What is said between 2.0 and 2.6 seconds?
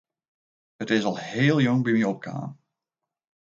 opkommen.